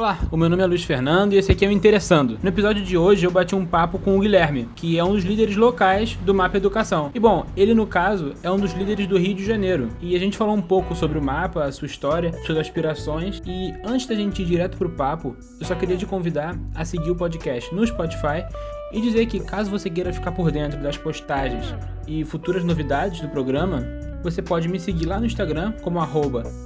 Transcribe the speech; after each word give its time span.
Olá, 0.00 0.18
o 0.30 0.36
meu 0.38 0.48
nome 0.48 0.62
é 0.62 0.66
Luiz 0.66 0.82
Fernando 0.82 1.34
e 1.34 1.36
esse 1.36 1.52
aqui 1.52 1.62
é 1.62 1.68
o 1.68 1.70
Interessando. 1.70 2.38
No 2.42 2.48
episódio 2.48 2.82
de 2.82 2.96
hoje 2.96 3.26
eu 3.26 3.30
bati 3.30 3.54
um 3.54 3.66
papo 3.66 3.98
com 3.98 4.16
o 4.16 4.20
Guilherme, 4.20 4.66
que 4.74 4.98
é 4.98 5.04
um 5.04 5.12
dos 5.12 5.24
líderes 5.24 5.56
locais 5.56 6.16
do 6.24 6.32
Mapa 6.32 6.56
Educação. 6.56 7.10
E 7.14 7.20
bom, 7.20 7.44
ele 7.54 7.74
no 7.74 7.86
caso 7.86 8.32
é 8.42 8.50
um 8.50 8.58
dos 8.58 8.72
líderes 8.72 9.06
do 9.06 9.18
Rio 9.18 9.34
de 9.34 9.44
Janeiro. 9.44 9.90
E 10.00 10.16
a 10.16 10.18
gente 10.18 10.38
falou 10.38 10.56
um 10.56 10.62
pouco 10.62 10.94
sobre 10.94 11.18
o 11.18 11.22
mapa, 11.22 11.64
a 11.64 11.70
sua 11.70 11.84
história, 11.84 12.32
suas 12.46 12.56
aspirações. 12.56 13.42
E 13.44 13.74
antes 13.84 14.06
da 14.06 14.14
gente 14.14 14.40
ir 14.40 14.46
direto 14.46 14.78
pro 14.78 14.88
papo, 14.88 15.36
eu 15.60 15.66
só 15.66 15.74
queria 15.74 15.98
te 15.98 16.06
convidar 16.06 16.56
a 16.74 16.82
seguir 16.82 17.10
o 17.10 17.14
podcast 17.14 17.74
no 17.74 17.86
Spotify 17.86 18.46
e 18.92 19.02
dizer 19.02 19.26
que 19.26 19.38
caso 19.38 19.70
você 19.70 19.90
queira 19.90 20.14
ficar 20.14 20.32
por 20.32 20.50
dentro 20.50 20.82
das 20.82 20.96
postagens 20.96 21.74
e 22.08 22.24
futuras 22.24 22.64
novidades 22.64 23.20
do 23.20 23.28
programa, 23.28 23.86
você 24.22 24.40
pode 24.40 24.66
me 24.66 24.80
seguir 24.80 25.04
lá 25.04 25.20
no 25.20 25.26
Instagram 25.26 25.72
como 25.82 26.00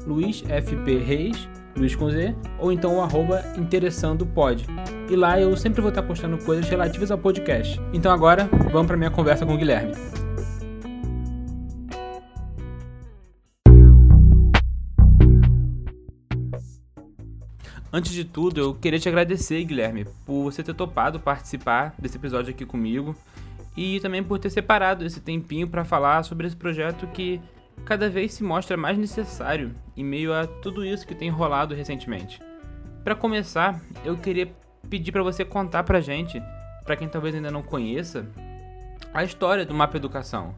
luizfpreis 0.06 1.48
Luiz 1.76 1.96
com 1.96 2.10
Z, 2.10 2.34
ou 2.58 2.70
então 2.70 2.96
o 2.96 3.02
arroba 3.02 3.42
interessandopod. 3.56 4.66
E 5.10 5.16
lá 5.16 5.40
eu 5.40 5.56
sempre 5.56 5.80
vou 5.80 5.88
estar 5.88 6.02
postando 6.02 6.38
coisas 6.38 6.68
relativas 6.68 7.10
ao 7.10 7.18
podcast. 7.18 7.80
Então 7.92 8.12
agora, 8.12 8.48
vamos 8.70 8.86
para 8.86 8.96
minha 8.96 9.10
conversa 9.10 9.44
com 9.44 9.54
o 9.54 9.58
Guilherme. 9.58 9.92
Antes 17.96 18.10
de 18.10 18.24
tudo, 18.24 18.60
eu 18.60 18.74
queria 18.74 18.98
te 18.98 19.08
agradecer, 19.08 19.62
Guilherme, 19.62 20.04
por 20.26 20.42
você 20.42 20.64
ter 20.64 20.74
topado 20.74 21.20
participar 21.20 21.94
desse 21.96 22.16
episódio 22.16 22.50
aqui 22.50 22.66
comigo 22.66 23.14
e 23.76 24.00
também 24.00 24.20
por 24.20 24.36
ter 24.38 24.50
separado 24.50 25.04
esse 25.04 25.20
tempinho 25.20 25.68
para 25.68 25.84
falar 25.84 26.24
sobre 26.24 26.46
esse 26.46 26.56
projeto 26.56 27.06
que 27.06 27.40
cada 27.84 28.08
vez 28.08 28.34
se 28.34 28.44
mostra 28.44 28.76
mais 28.76 28.96
necessário 28.96 29.74
em 29.96 30.04
meio 30.04 30.32
a 30.32 30.46
tudo 30.46 30.84
isso 30.84 31.06
que 31.06 31.14
tem 31.14 31.28
rolado 31.30 31.74
recentemente. 31.74 32.40
Para 33.02 33.14
começar, 33.14 33.80
eu 34.04 34.16
queria 34.16 34.48
pedir 34.88 35.12
para 35.12 35.22
você 35.22 35.44
contar 35.44 35.84
pra 35.84 36.00
gente, 36.00 36.42
para 36.84 36.96
quem 36.96 37.08
talvez 37.08 37.34
ainda 37.34 37.50
não 37.50 37.62
conheça, 37.62 38.26
a 39.12 39.22
história 39.24 39.64
do 39.66 39.74
Mapa 39.74 39.96
Educação. 39.96 40.54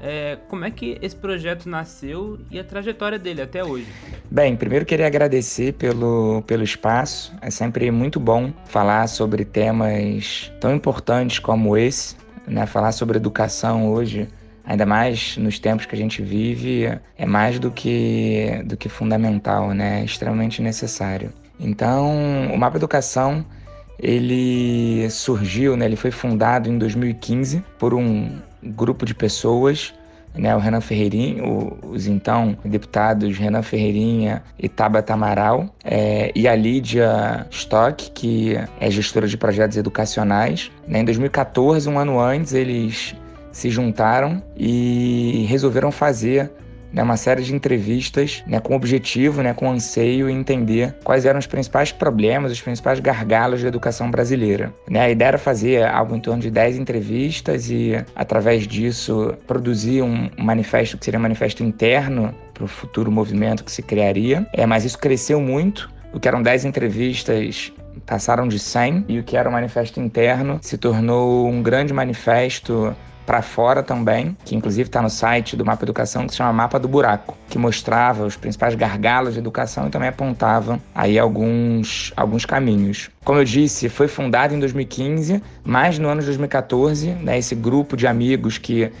É, 0.00 0.36
como 0.48 0.64
é 0.64 0.70
que 0.70 0.98
esse 1.00 1.16
projeto 1.16 1.68
nasceu 1.68 2.38
e 2.50 2.58
a 2.58 2.64
trajetória 2.64 3.18
dele 3.18 3.40
até 3.40 3.64
hoje? 3.64 3.86
Bem, 4.30 4.54
primeiro 4.54 4.84
queria 4.84 5.06
agradecer 5.06 5.72
pelo, 5.72 6.42
pelo 6.46 6.62
espaço. 6.62 7.32
É 7.40 7.50
sempre 7.50 7.90
muito 7.90 8.20
bom 8.20 8.52
falar 8.66 9.06
sobre 9.08 9.44
temas 9.44 10.52
tão 10.60 10.74
importantes 10.74 11.38
como 11.38 11.76
esse. 11.76 12.16
Né? 12.46 12.66
Falar 12.66 12.92
sobre 12.92 13.16
educação 13.16 13.90
hoje 13.90 14.28
ainda 14.66 14.84
mais 14.84 15.36
nos 15.36 15.58
tempos 15.58 15.86
que 15.86 15.94
a 15.94 15.98
gente 15.98 16.20
vive, 16.22 16.86
é 17.16 17.26
mais 17.26 17.58
do 17.58 17.70
que, 17.70 18.62
do 18.64 18.76
que 18.76 18.88
fundamental, 18.88 19.72
né? 19.72 20.00
É 20.00 20.04
extremamente 20.04 20.60
necessário. 20.60 21.32
Então, 21.58 22.50
o 22.52 22.58
Mapa 22.58 22.76
Educação, 22.76 23.44
ele 23.98 25.08
surgiu, 25.08 25.76
né? 25.76 25.86
ele 25.86 25.96
foi 25.96 26.10
fundado 26.10 26.68
em 26.68 26.76
2015 26.76 27.64
por 27.78 27.94
um 27.94 28.38
grupo 28.62 29.06
de 29.06 29.14
pessoas 29.14 29.94
né, 30.38 30.54
o 30.54 30.58
Renan 30.58 30.80
Ferreirinha, 30.80 31.42
os 31.82 32.06
então 32.06 32.56
deputados 32.64 33.36
Renan 33.36 33.62
Ferreirinha 33.62 34.42
e 34.58 34.68
Tabata 34.68 35.14
Amaral, 35.14 35.68
é, 35.84 36.30
e 36.34 36.46
a 36.46 36.54
Lídia 36.54 37.46
Stock, 37.50 38.10
que 38.12 38.56
é 38.78 38.90
gestora 38.90 39.26
de 39.26 39.36
projetos 39.36 39.76
educacionais. 39.76 40.70
Né, 40.86 41.00
em 41.00 41.04
2014, 41.04 41.88
um 41.88 41.98
ano 41.98 42.20
antes, 42.20 42.52
eles 42.52 43.14
se 43.56 43.70
juntaram 43.70 44.42
e 44.54 45.46
resolveram 45.48 45.90
fazer 45.90 46.50
né, 46.92 47.02
uma 47.02 47.16
série 47.16 47.42
de 47.42 47.54
entrevistas 47.54 48.44
né, 48.46 48.60
com 48.60 48.76
objetivo, 48.76 49.42
né, 49.42 49.54
com 49.54 49.70
anseio 49.70 50.28
entender 50.28 50.94
quais 51.02 51.24
eram 51.24 51.38
os 51.38 51.46
principais 51.46 51.90
problemas, 51.90 52.52
os 52.52 52.60
principais 52.60 53.00
gargalos 53.00 53.62
da 53.62 53.68
educação 53.68 54.10
brasileira. 54.10 54.74
Né, 54.90 55.00
a 55.00 55.10
ideia 55.10 55.28
era 55.28 55.38
fazer 55.38 55.86
algo 55.86 56.14
em 56.14 56.20
torno 56.20 56.42
de 56.42 56.50
10 56.50 56.76
entrevistas 56.76 57.70
e, 57.70 57.94
através 58.14 58.68
disso, 58.68 59.32
produzir 59.46 60.02
um 60.02 60.28
manifesto 60.36 60.98
que 60.98 61.06
seria 61.06 61.18
um 61.18 61.22
manifesto 61.22 61.64
interno 61.64 62.34
para 62.52 62.64
o 62.64 62.68
futuro 62.68 63.10
movimento 63.10 63.64
que 63.64 63.72
se 63.72 63.80
criaria. 63.80 64.46
É, 64.52 64.66
mas 64.66 64.84
isso 64.84 64.98
cresceu 64.98 65.40
muito. 65.40 65.90
O 66.12 66.20
que 66.20 66.28
eram 66.28 66.42
10 66.42 66.66
entrevistas 66.66 67.72
passaram 68.04 68.46
de 68.46 68.58
100 68.58 69.06
e 69.08 69.18
o 69.18 69.24
que 69.24 69.34
era 69.34 69.48
um 69.48 69.52
manifesto 69.52 69.98
interno 69.98 70.58
se 70.60 70.76
tornou 70.76 71.48
um 71.48 71.62
grande 71.62 71.94
manifesto 71.94 72.94
para 73.26 73.42
fora 73.42 73.82
também, 73.82 74.36
que 74.44 74.54
inclusive 74.54 74.88
está 74.88 75.02
no 75.02 75.10
site 75.10 75.56
do 75.56 75.64
Mapa 75.64 75.84
Educação, 75.84 76.24
que 76.24 76.30
se 76.30 76.38
chama 76.38 76.52
Mapa 76.52 76.78
do 76.78 76.86
Buraco, 76.86 77.36
que 77.50 77.58
mostrava 77.58 78.24
os 78.24 78.36
principais 78.36 78.76
gargalos 78.76 79.34
de 79.34 79.40
educação 79.40 79.88
e 79.88 79.90
também 79.90 80.08
apontava 80.08 80.80
aí 80.94 81.18
alguns, 81.18 82.12
alguns 82.16 82.46
caminhos. 82.46 83.10
Como 83.24 83.40
eu 83.40 83.44
disse, 83.44 83.88
foi 83.88 84.06
fundado 84.06 84.54
em 84.54 84.60
2015, 84.60 85.42
mas 85.64 85.98
no 85.98 86.08
ano 86.08 86.20
de 86.20 86.26
2014, 86.26 87.10
né, 87.10 87.36
esse 87.36 87.56
grupo 87.56 87.96
de 87.96 88.06
amigos 88.06 88.56
que 88.56 88.92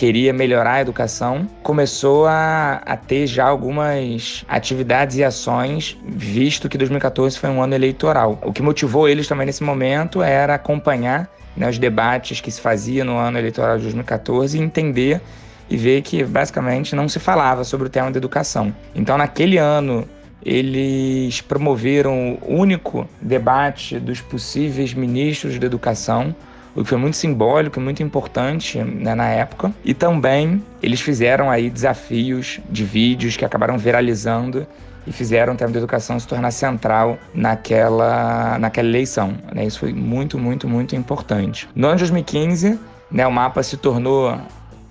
queria 0.00 0.32
melhorar 0.32 0.76
a 0.76 0.80
educação, 0.80 1.46
começou 1.62 2.26
a, 2.26 2.80
a, 2.86 2.96
ter 2.96 3.26
já 3.26 3.46
algumas 3.46 4.46
atividades 4.48 5.18
e 5.18 5.22
ações, 5.22 5.94
visto 6.02 6.70
que 6.70 6.78
2014 6.78 7.38
foi 7.38 7.50
um 7.50 7.62
ano 7.62 7.74
eleitoral. 7.74 8.38
O 8.42 8.50
que 8.50 8.62
motivou 8.62 9.06
eles 9.06 9.28
também 9.28 9.44
nesse 9.44 9.62
momento 9.62 10.22
era 10.22 10.54
acompanhar 10.54 11.30
né, 11.54 11.68
os 11.68 11.76
debates 11.76 12.40
que 12.40 12.50
se 12.50 12.62
fazia 12.62 13.04
no 13.04 13.18
ano 13.18 13.36
eleitoral 13.36 13.76
de 13.76 13.82
2014 13.82 14.56
e 14.56 14.62
entender 14.62 15.20
e 15.68 15.76
ver 15.76 16.00
que 16.00 16.24
basicamente 16.24 16.96
não 16.96 17.06
se 17.06 17.18
falava 17.18 17.62
sobre 17.62 17.88
o 17.88 17.90
tema 17.90 18.10
da 18.10 18.16
educação. 18.16 18.74
Então, 18.94 19.18
naquele 19.18 19.58
ano, 19.58 20.08
eles 20.42 21.42
promoveram 21.42 22.38
o 22.40 22.54
único 22.54 23.06
debate 23.20 24.00
dos 24.00 24.22
possíveis 24.22 24.94
ministros 24.94 25.58
da 25.58 25.66
educação, 25.66 26.34
o 26.74 26.82
que 26.82 26.88
foi 26.88 26.98
muito 26.98 27.16
simbólico 27.16 27.78
e 27.78 27.82
muito 27.82 28.02
importante 28.02 28.78
né, 28.78 29.14
na 29.14 29.28
época. 29.28 29.72
E 29.84 29.94
também 29.94 30.62
eles 30.82 31.00
fizeram 31.00 31.50
aí 31.50 31.68
desafios 31.68 32.60
de 32.70 32.84
vídeos 32.84 33.36
que 33.36 33.44
acabaram 33.44 33.76
viralizando 33.76 34.66
e 35.06 35.12
fizeram 35.12 35.54
o 35.54 35.56
tema 35.56 35.72
da 35.72 35.78
educação 35.78 36.18
se 36.18 36.26
tornar 36.26 36.50
central 36.50 37.18
naquela, 37.34 38.58
naquela 38.58 38.88
eleição. 38.88 39.34
Né? 39.52 39.64
Isso 39.64 39.80
foi 39.80 39.92
muito, 39.92 40.38
muito, 40.38 40.68
muito 40.68 40.94
importante. 40.94 41.68
No 41.74 41.88
ano 41.88 41.96
de 41.96 42.04
2015, 42.04 42.78
né, 43.10 43.26
o 43.26 43.32
MAPA 43.32 43.62
se 43.62 43.76
tornou 43.76 44.38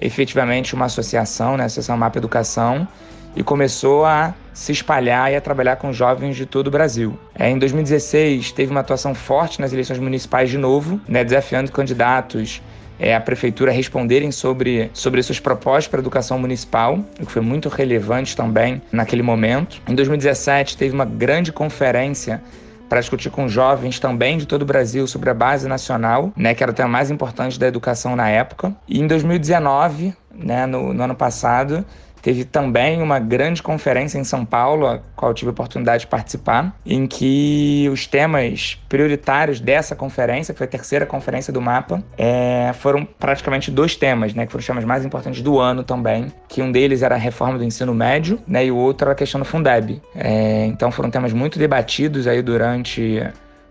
efetivamente 0.01 0.73
uma 0.73 0.85
associação, 0.85 1.57
né, 1.57 1.63
a 1.63 1.65
Associação 1.67 1.97
MAPA 1.97 2.17
Educação, 2.17 2.87
e 3.35 3.43
começou 3.43 4.05
a 4.05 4.33
se 4.53 4.71
espalhar 4.71 5.31
e 5.31 5.35
a 5.35 5.41
trabalhar 5.41 5.77
com 5.77 5.93
jovens 5.93 6.35
de 6.35 6.45
todo 6.45 6.67
o 6.67 6.71
Brasil. 6.71 7.17
É, 7.33 7.49
em 7.49 7.57
2016, 7.57 8.51
teve 8.51 8.71
uma 8.71 8.81
atuação 8.81 9.15
forte 9.15 9.61
nas 9.61 9.71
eleições 9.71 9.99
municipais 9.99 10.49
de 10.49 10.57
novo, 10.57 10.99
né, 11.07 11.23
desafiando 11.23 11.71
candidatos 11.71 12.61
é, 12.99 13.15
a 13.15 13.21
prefeitura 13.21 13.71
responderem 13.71 14.31
sobre, 14.31 14.91
sobre 14.93 15.23
suas 15.23 15.39
propostas 15.39 15.87
para 15.87 15.99
a 15.99 16.01
educação 16.01 16.37
municipal, 16.37 16.99
o 17.19 17.25
que 17.25 17.31
foi 17.31 17.41
muito 17.41 17.69
relevante 17.69 18.35
também 18.35 18.81
naquele 18.91 19.21
momento. 19.21 19.81
Em 19.87 19.95
2017, 19.95 20.75
teve 20.75 20.93
uma 20.93 21.05
grande 21.05 21.53
conferência 21.53 22.43
para 22.89 22.99
discutir 22.99 23.29
com 23.29 23.47
jovens 23.47 23.99
também 23.99 24.37
de 24.37 24.45
todo 24.47 24.63
o 24.63 24.65
Brasil 24.65 25.07
sobre 25.07 25.29
a 25.29 25.33
base 25.33 25.67
nacional, 25.67 26.33
né, 26.35 26.53
que 26.53 26.61
era 26.61 26.71
o 26.71 26.75
tema 26.75 26.89
mais 26.89 27.09
importante 27.09 27.57
da 27.57 27.67
educação 27.67 28.15
na 28.15 28.27
época. 28.27 28.75
E 28.87 28.99
em 28.99 29.07
2019, 29.07 30.13
né, 30.33 30.65
no, 30.65 30.93
no 30.93 31.03
ano 31.03 31.15
passado, 31.15 31.85
Teve 32.21 32.43
também 32.43 33.01
uma 33.01 33.19
grande 33.19 33.61
conferência 33.61 34.17
em 34.17 34.23
São 34.23 34.45
Paulo, 34.45 34.85
a 34.85 34.99
qual 35.15 35.33
tive 35.33 35.49
a 35.49 35.51
oportunidade 35.51 36.01
de 36.01 36.07
participar, 36.07 36.75
em 36.85 37.07
que 37.07 37.89
os 37.91 38.05
temas 38.05 38.79
prioritários 38.87 39.59
dessa 39.59 39.95
conferência, 39.95 40.53
que 40.53 40.57
foi 40.57 40.67
a 40.67 40.69
terceira 40.69 41.05
conferência 41.05 41.51
do 41.53 41.61
mapa, 41.61 42.03
é, 42.17 42.71
foram 42.73 43.05
praticamente 43.05 43.71
dois 43.71 43.95
temas, 43.95 44.33
né, 44.33 44.45
que 44.45 44.51
foram 44.51 44.59
os 44.59 44.67
temas 44.67 44.85
mais 44.85 45.05
importantes 45.05 45.41
do 45.41 45.59
ano 45.59 45.83
também, 45.83 46.31
que 46.47 46.61
um 46.61 46.71
deles 46.71 47.01
era 47.01 47.15
a 47.15 47.17
reforma 47.17 47.57
do 47.57 47.63
ensino 47.63 47.93
médio, 47.93 48.39
né, 48.47 48.65
e 48.65 48.71
o 48.71 48.75
outro 48.75 49.05
era 49.05 49.13
a 49.13 49.15
questão 49.15 49.39
do 49.39 49.45
Fundeb. 49.45 50.01
É, 50.15 50.65
então 50.65 50.91
foram 50.91 51.09
temas 51.09 51.33
muito 51.33 51.57
debatidos 51.57 52.27
aí 52.27 52.41
durante 52.41 53.21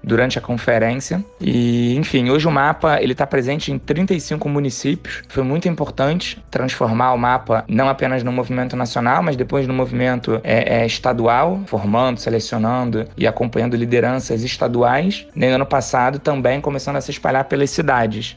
durante 0.03 0.39
a 0.39 0.41
conferência. 0.41 1.25
E, 1.41 1.97
enfim, 1.97 2.31
hoje 2.31 2.47
o 2.47 2.51
mapa 2.51 3.01
ele 3.03 3.13
está 3.13 3.27
presente 3.27 3.73
em 3.73 3.79
35 3.79 4.49
municípios. 4.49 5.23
Foi 5.29 5.43
muito 5.43 5.69
importante 5.69 6.43
transformar 6.51 7.13
o 7.13 7.19
mapa 7.19 7.65
não 7.69 7.89
apenas 7.89 8.23
no 8.23 8.33
movimento 8.33 8.77
nacional, 8.77 9.23
mas 9.23 9.37
depois 9.37 9.67
no 9.67 9.75
movimento 9.75 10.41
é, 10.45 10.81
é, 10.81 10.87
estadual, 10.87 11.61
formando, 11.67 12.19
selecionando 12.19 13.07
e 13.17 13.27
acompanhando 13.27 13.77
lideranças 13.77 14.43
estaduais. 14.43 15.27
No 15.35 15.47
ano 15.47 15.67
passado 15.67 16.19
também 16.19 16.61
começando 16.61 16.97
a 16.97 17.01
se 17.01 17.11
espalhar 17.11 17.45
pelas 17.45 17.71
cidades. 17.71 18.37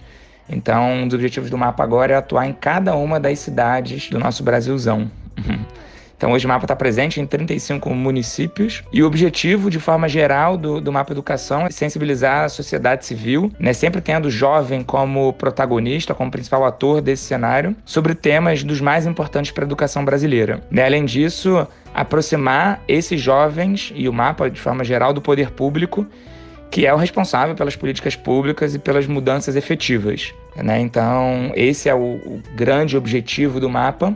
Então, 0.50 0.92
um 0.92 1.08
dos 1.08 1.16
objetivos 1.16 1.50
do 1.50 1.58
mapa 1.58 1.84
agora 1.84 2.14
é 2.14 2.16
atuar 2.18 2.46
em 2.46 2.54
cada 2.54 2.96
uma 2.96 3.20
das 3.20 3.40
cidades 3.40 4.10
do 4.10 4.20
nosso 4.20 4.44
Brasilzão. 4.44 5.10
Então, 6.22 6.34
hoje 6.34 6.46
o 6.46 6.50
mapa 6.50 6.66
está 6.66 6.76
presente 6.76 7.20
em 7.20 7.26
35 7.26 7.90
municípios 7.96 8.84
e 8.94 9.02
o 9.02 9.08
objetivo, 9.08 9.72
de 9.72 9.80
forma 9.80 10.08
geral, 10.08 10.56
do, 10.56 10.80
do 10.80 10.92
Mapa 10.92 11.12
Educação 11.12 11.66
é 11.66 11.72
sensibilizar 11.72 12.44
a 12.44 12.50
sociedade 12.50 13.08
civil, 13.08 13.52
né, 13.58 13.74
sempre 13.74 14.02
tendo 14.02 14.28
o 14.28 14.30
jovem 14.30 14.84
como 14.84 15.34
protagonista, 15.34 16.14
como 16.14 16.30
principal 16.30 16.64
ator 16.64 17.02
desse 17.02 17.24
cenário, 17.24 17.76
sobre 17.84 18.14
temas 18.14 18.64
dos 18.64 18.80
mais 18.80 19.08
importantes 19.08 19.52
para 19.52 19.64
a 19.64 19.66
educação 19.66 20.06
brasileira. 20.06 20.62
Né? 20.70 20.86
Além 20.86 21.06
disso, 21.06 21.68
aproximar 21.92 22.84
esses 22.88 23.20
jovens 23.20 23.92
e 23.96 24.08
o 24.08 24.14
mapa 24.14 24.48
de 24.48 24.62
forma 24.62 24.84
geral 24.84 25.14
do 25.14 25.22
poder 25.24 25.50
público, 25.50 26.06
que 26.70 26.86
é 26.86 26.94
o 26.94 26.98
responsável 26.98 27.56
pelas 27.56 27.76
políticas 27.76 28.16
públicas 28.16 28.76
e 28.76 28.78
pelas 28.78 29.08
mudanças 29.08 29.56
efetivas. 29.56 30.36
Né? 30.56 30.82
Então, 30.82 31.52
esse 31.56 31.90
é 31.90 31.96
o, 31.96 31.98
o 31.98 32.42
grande 32.56 32.96
objetivo 32.96 33.60
do 33.60 33.68
mapa 33.68 34.16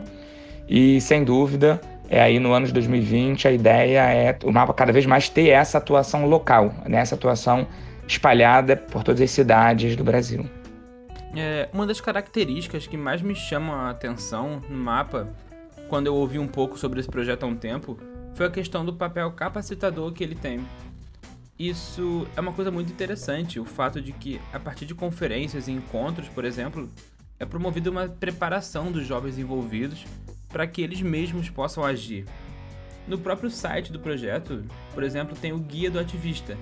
e, 0.68 1.00
sem 1.00 1.24
dúvida, 1.24 1.80
é 2.08 2.20
aí 2.20 2.38
no 2.38 2.52
ano 2.52 2.66
de 2.66 2.72
2020 2.72 3.48
a 3.48 3.52
ideia 3.52 4.00
é 4.12 4.38
o 4.44 4.52
mapa 4.52 4.72
cada 4.72 4.92
vez 4.92 5.06
mais 5.06 5.28
ter 5.28 5.48
essa 5.48 5.78
atuação 5.78 6.26
local, 6.26 6.72
né? 6.86 6.98
essa 6.98 7.14
atuação 7.14 7.66
espalhada 8.06 8.76
por 8.76 9.02
todas 9.02 9.20
as 9.20 9.30
cidades 9.30 9.96
do 9.96 10.04
Brasil. 10.04 10.48
É, 11.34 11.68
uma 11.72 11.86
das 11.86 12.00
características 12.00 12.86
que 12.86 12.96
mais 12.96 13.20
me 13.20 13.34
chamam 13.34 13.74
a 13.74 13.90
atenção 13.90 14.62
no 14.68 14.78
mapa, 14.78 15.28
quando 15.88 16.06
eu 16.06 16.14
ouvi 16.14 16.38
um 16.38 16.46
pouco 16.46 16.78
sobre 16.78 17.00
esse 17.00 17.08
projeto 17.08 17.42
há 17.42 17.46
um 17.46 17.56
tempo, 17.56 17.98
foi 18.34 18.46
a 18.46 18.50
questão 18.50 18.84
do 18.84 18.92
papel 18.92 19.30
capacitador 19.32 20.12
que 20.12 20.22
ele 20.22 20.34
tem. 20.34 20.60
Isso 21.58 22.26
é 22.36 22.40
uma 22.40 22.52
coisa 22.52 22.70
muito 22.70 22.92
interessante, 22.92 23.58
o 23.58 23.64
fato 23.64 24.00
de 24.00 24.12
que, 24.12 24.40
a 24.52 24.60
partir 24.60 24.84
de 24.86 24.94
conferências 24.94 25.68
e 25.68 25.72
encontros, 25.72 26.28
por 26.28 26.44
exemplo, 26.44 26.88
é 27.38 27.44
promovida 27.44 27.90
uma 27.90 28.08
preparação 28.08 28.92
dos 28.92 29.06
jovens 29.06 29.38
envolvidos 29.38 30.04
para 30.48 30.66
que 30.66 30.82
eles 30.82 31.00
mesmos 31.00 31.50
possam 31.50 31.84
agir. 31.84 32.24
No 33.06 33.18
próprio 33.18 33.50
site 33.50 33.92
do 33.92 34.00
projeto, 34.00 34.64
por 34.92 35.02
exemplo, 35.02 35.36
tem 35.36 35.52
o 35.52 35.58
Guia 35.58 35.90
do 35.90 35.98
Ativista, 35.98 36.56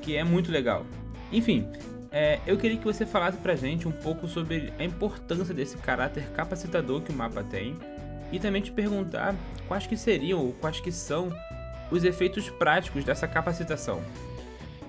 que 0.00 0.16
é 0.16 0.22
muito 0.22 0.52
legal. 0.52 0.86
Enfim, 1.32 1.68
é, 2.10 2.38
eu 2.46 2.56
queria 2.56 2.78
que 2.78 2.84
você 2.84 3.04
falasse 3.04 3.36
pra 3.38 3.54
gente 3.54 3.86
um 3.86 3.92
pouco 3.92 4.26
sobre 4.26 4.72
a 4.78 4.84
importância 4.84 5.52
desse 5.52 5.76
caráter 5.76 6.24
capacitador 6.30 7.02
que 7.02 7.10
o 7.10 7.14
mapa 7.14 7.42
tem 7.42 7.76
e 8.32 8.38
também 8.38 8.62
te 8.62 8.70
perguntar 8.70 9.34
quais 9.66 9.86
que 9.86 9.96
seriam 9.96 10.40
ou 10.40 10.52
quais 10.52 10.80
que 10.80 10.92
são 10.92 11.30
os 11.90 12.04
efeitos 12.04 12.48
práticos 12.50 13.04
dessa 13.04 13.26
capacitação. 13.26 14.02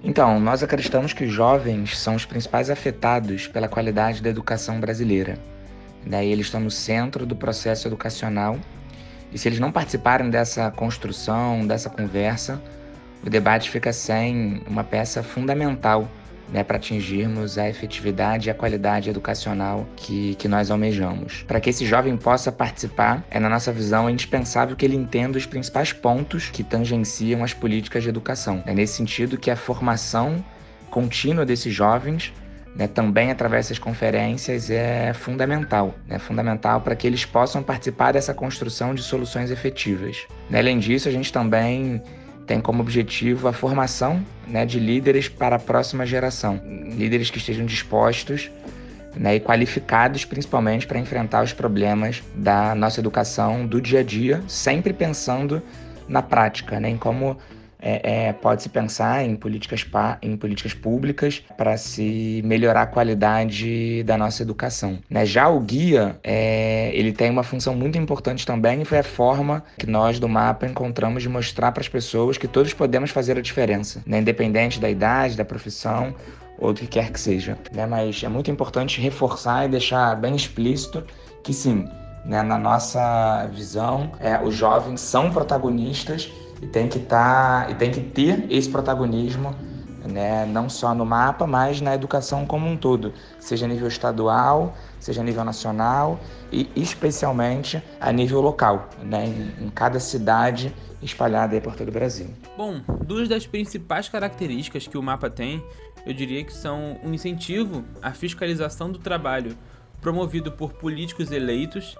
Então, 0.03 0.39
nós 0.39 0.63
acreditamos 0.63 1.11
que 1.11 1.25
os 1.25 1.31
jovens 1.31 1.97
são 1.97 2.15
os 2.15 2.25
principais 2.25 2.69
afetados 2.69 3.47
pela 3.47 3.67
qualidade 3.67 4.21
da 4.21 4.29
educação 4.29 4.79
brasileira. 4.79 5.37
Daí 6.05 6.31
eles 6.31 6.47
estão 6.47 6.59
no 6.59 6.71
centro 6.71 7.25
do 7.25 7.35
processo 7.35 7.87
educacional 7.87 8.57
e 9.31 9.37
se 9.37 9.47
eles 9.47 9.59
não 9.59 9.71
participarem 9.71 10.29
dessa 10.29 10.71
construção, 10.71 11.65
dessa 11.65 11.89
conversa, 11.89 12.61
o 13.23 13.29
debate 13.29 13.69
fica 13.69 13.93
sem 13.93 14.63
uma 14.67 14.83
peça 14.83 15.21
fundamental 15.21 16.09
né, 16.51 16.63
para 16.63 16.77
atingirmos 16.77 17.57
a 17.57 17.69
efetividade 17.69 18.47
e 18.47 18.51
a 18.51 18.55
qualidade 18.55 19.09
educacional 19.09 19.87
que, 19.95 20.35
que 20.35 20.47
nós 20.47 20.71
almejamos. 20.71 21.43
Para 21.43 21.59
que 21.59 21.69
esse 21.69 21.85
jovem 21.85 22.17
possa 22.17 22.51
participar, 22.51 23.23
é 23.29 23.39
na 23.39 23.49
nossa 23.49 23.71
visão 23.71 24.09
é 24.09 24.11
indispensável 24.11 24.75
que 24.75 24.83
ele 24.83 24.95
entenda 24.95 25.37
os 25.37 25.45
principais 25.45 25.93
pontos 25.93 26.49
que 26.49 26.63
tangenciam 26.63 27.43
as 27.43 27.53
políticas 27.53 28.03
de 28.03 28.09
educação. 28.09 28.63
É 28.65 28.73
nesse 28.73 28.93
sentido 28.93 29.37
que 29.37 29.51
a 29.51 29.55
formação 29.55 30.43
contínua 30.89 31.45
desses 31.45 31.73
jovens 31.73 32.33
né, 32.79 32.87
também 32.87 33.29
através 33.29 33.65
dessas 33.65 33.77
conferências 33.77 34.69
é 34.69 35.13
fundamental, 35.13 35.93
né, 36.07 36.17
fundamental 36.17 36.79
para 36.79 36.95
que 36.95 37.05
eles 37.05 37.25
possam 37.25 37.61
participar 37.61 38.13
dessa 38.13 38.33
construção 38.33 38.95
de 38.95 39.03
soluções 39.03 39.51
efetivas. 39.51 40.25
Né, 40.49 40.59
além 40.59 40.79
disso, 40.79 41.09
a 41.09 41.11
gente 41.11 41.31
também 41.31 42.01
tem 42.47 42.61
como 42.61 42.81
objetivo 42.81 43.49
a 43.49 43.53
formação 43.53 44.25
né, 44.47 44.65
de 44.65 44.79
líderes 44.79 45.27
para 45.27 45.57
a 45.57 45.59
próxima 45.59 46.05
geração, 46.05 46.61
líderes 46.97 47.29
que 47.29 47.37
estejam 47.37 47.65
dispostos 47.65 48.49
né, 49.13 49.35
e 49.35 49.39
qualificados 49.41 50.23
principalmente 50.23 50.87
para 50.87 50.97
enfrentar 50.97 51.43
os 51.43 51.51
problemas 51.51 52.23
da 52.33 52.73
nossa 52.73 53.01
educação 53.01 53.67
do 53.67 53.81
dia 53.81 53.99
a 53.99 54.03
dia, 54.03 54.41
sempre 54.47 54.93
pensando 54.93 55.61
na 56.07 56.21
prática, 56.21 56.79
né, 56.79 56.89
em 56.89 56.97
como 56.97 57.37
é, 57.81 58.27
é, 58.27 58.33
pode-se 58.33 58.69
pensar 58.69 59.23
em 59.23 59.35
políticas, 59.35 59.85
em 60.21 60.35
políticas 60.35 60.73
públicas 60.73 61.43
para 61.57 61.77
se 61.77 62.41
melhorar 62.45 62.83
a 62.83 62.87
qualidade 62.87 64.03
da 64.03 64.17
nossa 64.17 64.43
educação. 64.43 64.99
Né? 65.09 65.25
Já 65.25 65.47
o 65.47 65.59
guia, 65.59 66.19
é, 66.23 66.91
ele 66.93 67.13
tem 67.13 67.29
uma 67.29 67.43
função 67.43 67.75
muito 67.75 67.97
importante 67.97 68.45
também 68.45 68.81
e 68.81 68.85
foi 68.85 68.99
a 68.99 69.03
forma 69.03 69.63
que 69.77 69.87
nós 69.87 70.19
do 70.19 70.27
MAPA 70.27 70.67
encontramos 70.67 71.23
de 71.23 71.29
mostrar 71.29 71.71
para 71.71 71.81
as 71.81 71.87
pessoas 71.87 72.37
que 72.37 72.47
todos 72.47 72.73
podemos 72.73 73.11
fazer 73.11 73.37
a 73.37 73.41
diferença, 73.41 74.01
né? 74.05 74.19
independente 74.19 74.79
da 74.79 74.89
idade, 74.89 75.37
da 75.37 75.45
profissão 75.45 76.13
ou 76.57 76.73
do 76.73 76.81
que 76.81 76.87
quer 76.87 77.11
que 77.11 77.19
seja. 77.19 77.57
Né? 77.71 77.85
Mas 77.85 78.21
é 78.23 78.27
muito 78.27 78.51
importante 78.51 78.99
reforçar 78.99 79.65
e 79.65 79.69
deixar 79.69 80.15
bem 80.15 80.35
explícito 80.35 81.05
que 81.41 81.53
sim, 81.53 81.87
né? 82.25 82.43
na 82.43 82.57
nossa 82.57 83.47
visão, 83.53 84.11
é, 84.19 84.37
os 84.43 84.53
jovens 84.53 84.99
são 84.99 85.31
protagonistas 85.31 86.29
e 86.61 86.67
tem 86.67 86.87
que 86.87 86.97
estar 86.97 87.65
tá, 87.65 87.71
e 87.71 87.75
tem 87.75 87.91
que 87.91 88.01
ter 88.01 88.45
esse 88.49 88.69
protagonismo 88.69 89.55
né, 90.07 90.45
não 90.45 90.69
só 90.69 90.93
no 90.93 91.05
mapa, 91.05 91.45
mas 91.45 91.81
na 91.81 91.93
educação 91.93 92.45
como 92.45 92.67
um 92.67 92.77
todo, 92.77 93.13
seja 93.39 93.65
a 93.65 93.69
nível 93.69 93.87
estadual, 93.87 94.75
seja 94.99 95.21
a 95.21 95.23
nível 95.23 95.43
nacional 95.43 96.19
e 96.51 96.69
especialmente 96.75 97.81
a 97.99 98.11
nível 98.11 98.41
local, 98.41 98.89
né, 99.03 99.25
em, 99.25 99.65
em 99.65 99.69
cada 99.69 99.99
cidade 99.99 100.73
espalhada 101.01 101.59
por 101.61 101.75
todo 101.75 101.89
o 101.89 101.91
Brasil. 101.91 102.27
Bom, 102.57 102.81
duas 103.05 103.29
das 103.29 103.47
principais 103.47 104.09
características 104.09 104.87
que 104.87 104.97
o 104.97 105.03
mapa 105.03 105.29
tem, 105.29 105.63
eu 106.05 106.13
diria 106.13 106.43
que 106.43 106.53
são 106.53 106.97
um 107.03 107.13
incentivo 107.13 107.83
à 108.01 108.11
fiscalização 108.11 108.91
do 108.91 108.99
trabalho 108.99 109.57
promovido 110.01 110.51
por 110.51 110.73
políticos 110.73 111.31
eleitos 111.31 111.95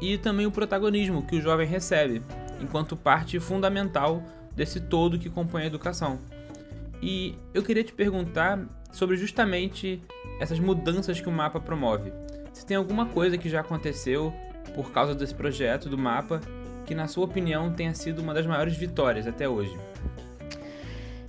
e 0.00 0.16
também 0.16 0.46
o 0.46 0.50
protagonismo 0.50 1.22
que 1.22 1.36
o 1.36 1.40
jovem 1.40 1.66
recebe, 1.66 2.22
enquanto 2.60 2.96
parte 2.96 3.38
fundamental 3.40 4.22
desse 4.54 4.80
todo 4.80 5.18
que 5.18 5.30
compõe 5.30 5.62
a 5.62 5.66
educação. 5.66 6.18
E 7.02 7.34
eu 7.54 7.62
queria 7.62 7.82
te 7.82 7.92
perguntar 7.92 8.60
sobre 8.92 9.16
justamente 9.16 10.02
essas 10.38 10.58
mudanças 10.58 11.20
que 11.20 11.28
o 11.28 11.32
mapa 11.32 11.60
promove. 11.60 12.12
Se 12.52 12.66
tem 12.66 12.76
alguma 12.76 13.06
coisa 13.06 13.38
que 13.38 13.48
já 13.48 13.60
aconteceu 13.60 14.32
por 14.74 14.90
causa 14.90 15.14
desse 15.14 15.34
projeto 15.34 15.88
do 15.88 15.96
mapa 15.96 16.40
que, 16.84 16.94
na 16.94 17.06
sua 17.06 17.24
opinião, 17.24 17.72
tenha 17.72 17.94
sido 17.94 18.20
uma 18.20 18.34
das 18.34 18.46
maiores 18.46 18.76
vitórias 18.76 19.26
até 19.26 19.48
hoje. 19.48 19.76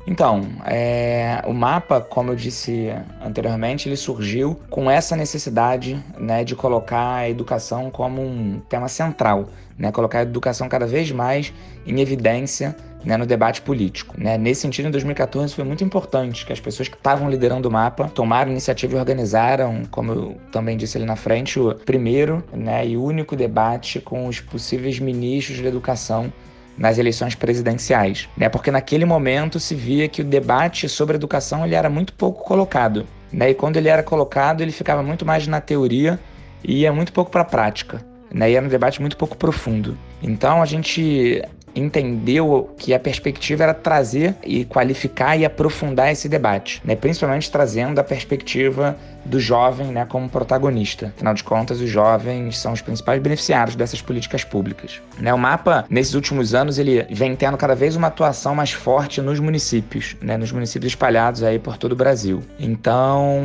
Então, 0.06 0.48
é, 0.66 1.42
o 1.46 1.54
mapa, 1.54 2.02
como 2.02 2.32
eu 2.32 2.36
disse 2.36 2.90
anteriormente, 3.24 3.88
ele 3.88 3.96
surgiu 3.96 4.60
com 4.70 4.90
essa 4.90 5.16
necessidade 5.16 6.04
né, 6.18 6.44
de 6.44 6.56
colocar 6.56 7.16
a 7.16 7.30
educação 7.30 7.92
como 7.92 8.22
um 8.22 8.60
tema 8.68 8.88
central, 8.88 9.50
né, 9.78 9.92
colocar 9.92 10.20
a 10.20 10.22
educação 10.24 10.68
cada 10.68 10.88
vez 10.88 11.12
mais 11.12 11.54
em 11.86 12.00
evidência 12.00 12.76
né, 13.06 13.16
no 13.16 13.26
debate 13.26 13.62
político. 13.62 14.16
Né? 14.18 14.38
Nesse 14.38 14.62
sentido, 14.62 14.88
em 14.88 14.92
2014 14.92 15.54
foi 15.54 15.64
muito 15.64 15.84
importante 15.84 16.46
que 16.46 16.54
as 16.54 16.60
pessoas 16.60 16.88
que 16.88 16.96
estavam 16.96 17.30
liderando 17.30 17.70
o 17.70 17.72
mapa 17.72 18.08
tomaram 18.10 18.52
iniciativa 18.52 18.96
e 18.96 19.00
organizaram, 19.00 19.84
como 19.92 20.12
eu 20.12 20.38
também 20.52 20.78
disse 20.78 20.98
ali 20.98 21.06
na 21.06 21.16
frente, 21.16 21.60
o 21.60 21.76
primeiro 21.76 22.44
né, 22.52 22.88
e 22.88 22.98
único 22.98 23.36
debate 23.36 24.00
com 24.00 24.28
os 24.28 24.40
possíveis 24.40 25.00
ministros 25.00 25.58
de 25.58 25.66
educação 25.66 26.32
nas 26.78 26.98
eleições 26.98 27.36
presidenciais, 27.36 28.28
né? 28.36 28.50
Porque 28.50 28.72
naquele 28.72 29.06
momento 29.06 29.60
se 29.60 29.76
via 29.76 30.08
que 30.08 30.22
o 30.22 30.26
debate 30.26 30.88
sobre 30.90 31.16
educação 31.16 31.66
ele 31.66 31.76
era 31.76 31.90
muito 31.90 32.14
pouco 32.14 32.44
colocado, 32.44 33.06
né? 33.32 33.52
E 33.52 33.54
quando 33.54 33.78
ele 33.78 33.90
era 33.90 34.04
colocado, 34.04 34.62
ele 34.62 34.72
ficava 34.72 35.04
muito 35.04 35.26
mais 35.26 35.48
na 35.48 35.62
teoria 35.62 36.20
e 36.64 36.82
ia 36.82 36.94
muito 36.94 37.14
pouco 37.14 37.32
para 37.32 37.42
a 37.42 37.46
prática, 37.46 38.04
né? 38.34 38.52
E 38.52 38.56
era 38.56 38.66
um 38.66 38.70
debate 38.70 39.00
muito 39.02 39.18
pouco 39.18 39.38
profundo. 39.38 39.98
Então 40.22 40.62
a 40.62 40.66
gente 40.66 41.44
entendeu 41.76 42.74
que 42.78 42.94
a 42.94 43.00
perspectiva 43.00 43.64
era 43.64 43.74
trazer 43.74 44.36
e 44.44 44.66
qualificar 44.66 45.38
e 45.38 45.46
aprofundar 45.46 46.12
esse 46.12 46.28
debate, 46.28 46.82
né? 46.84 46.96
principalmente 46.96 47.50
trazendo 47.50 48.00
a 48.00 48.04
perspectiva 48.04 48.98
do 49.26 49.40
jovem 49.40 49.88
né, 49.88 50.06
como 50.06 50.30
protagonista. 50.30 51.14
Afinal 51.16 51.34
de 51.34 51.44
contas, 51.44 51.80
os 51.80 51.90
jovens 51.90 52.58
são 52.58 52.74
os 52.74 52.82
principais 52.82 53.22
beneficiários 53.22 53.76
dessas 53.76 54.02
políticas 54.02 54.44
públicas. 54.44 55.02
Né, 55.20 55.34
o 55.34 55.38
mapa, 55.38 55.86
nesses 55.90 56.14
últimos 56.14 56.54
anos, 56.54 56.78
ele 56.78 57.06
vem 57.10 57.36
tendo 57.36 57.58
cada 57.58 57.76
vez 57.76 57.96
uma 57.96 58.08
atuação 58.08 58.56
mais 58.56 58.72
forte 58.72 59.22
nos 59.22 59.40
municípios, 59.40 60.16
né, 60.22 60.38
nos 60.38 60.52
municípios 60.52 60.92
espalhados 60.92 61.44
aí 61.44 61.60
por 61.60 61.78
todo 61.78 61.92
o 61.92 61.96
Brasil. 61.96 62.42
Então, 62.60 63.40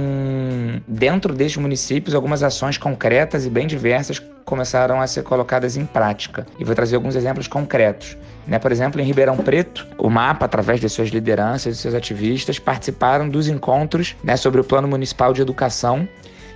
dentro 0.87 1.35
desses 1.35 1.56
municípios, 1.56 2.14
algumas 2.14 2.42
ações 2.42 2.78
concretas 2.78 3.45
e 3.45 3.50
bem 3.50 3.66
diversas 3.66 4.18
começaram 4.46 5.00
a 5.00 5.06
ser 5.06 5.24
colocadas 5.24 5.76
em 5.76 5.84
prática. 5.84 6.46
E 6.58 6.64
vou 6.64 6.74
trazer 6.74 6.96
alguns 6.96 7.16
exemplos 7.16 7.48
concretos. 7.48 8.16
Né? 8.46 8.58
Por 8.58 8.70
exemplo, 8.70 9.00
em 9.00 9.04
Ribeirão 9.04 9.36
Preto, 9.36 9.86
o 9.98 10.08
MAPA, 10.08 10.46
através 10.46 10.80
de 10.80 10.88
suas 10.88 11.08
lideranças 11.08 11.76
e 11.76 11.78
seus 11.78 11.94
ativistas, 11.94 12.58
participaram 12.58 13.28
dos 13.28 13.48
encontros 13.48 14.16
né, 14.22 14.36
sobre 14.36 14.60
o 14.60 14.64
Plano 14.64 14.86
Municipal 14.86 15.32
de 15.32 15.42
Educação 15.42 16.08